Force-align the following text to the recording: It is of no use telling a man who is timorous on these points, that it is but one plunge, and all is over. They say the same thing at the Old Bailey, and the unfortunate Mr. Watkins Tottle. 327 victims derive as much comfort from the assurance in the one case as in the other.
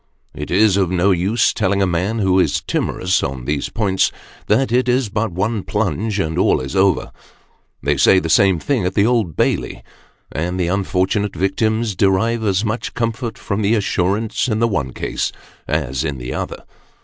It 0.33 0.49
is 0.49 0.77
of 0.77 0.89
no 0.89 1.11
use 1.11 1.53
telling 1.53 1.79
a 1.79 1.85
man 1.85 2.17
who 2.17 2.39
is 2.39 2.61
timorous 2.61 3.21
on 3.21 3.45
these 3.45 3.69
points, 3.69 4.11
that 4.47 4.71
it 4.71 4.89
is 4.89 5.09
but 5.09 5.31
one 5.31 5.61
plunge, 5.61 6.19
and 6.19 6.39
all 6.39 6.59
is 6.59 6.75
over. 6.75 7.11
They 7.83 7.97
say 7.97 8.17
the 8.17 8.27
same 8.27 8.57
thing 8.57 8.83
at 8.83 8.95
the 8.95 9.05
Old 9.05 9.35
Bailey, 9.35 9.83
and 10.31 10.59
the 10.59 10.65
unfortunate 10.65 11.33
Mr. 11.33 11.41
Watkins 11.51 11.95
Tottle. 11.95 12.11
327 12.13 12.19
victims 12.19 12.41
derive 12.41 12.43
as 12.43 12.65
much 12.65 12.93
comfort 12.95 13.37
from 13.37 13.61
the 13.61 13.75
assurance 13.75 14.47
in 14.47 14.57
the 14.57 14.67
one 14.67 14.91
case 14.91 15.31
as 15.67 16.03
in 16.03 16.17
the 16.17 16.33
other. 16.33 16.63